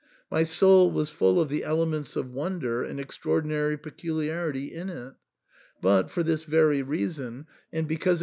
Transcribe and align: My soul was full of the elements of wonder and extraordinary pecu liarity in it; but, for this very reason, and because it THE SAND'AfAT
My 0.31 0.41
soul 0.41 0.89
was 0.89 1.11
full 1.11 1.39
of 1.39 1.47
the 1.49 1.63
elements 1.63 2.15
of 2.15 2.31
wonder 2.31 2.83
and 2.83 2.99
extraordinary 2.99 3.77
pecu 3.77 4.15
liarity 4.15 4.71
in 4.71 4.89
it; 4.89 5.13
but, 5.79 6.09
for 6.09 6.23
this 6.23 6.43
very 6.43 6.81
reason, 6.81 7.45
and 7.71 7.87
because 7.87 7.87
it 7.87 7.87
THE 7.87 8.05
SAND'AfAT 8.05 8.19